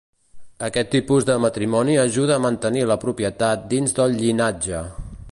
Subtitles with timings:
[0.67, 4.81] Aquest tipus de matrimoni ajuda a mantenir la propietat dins del llinatge.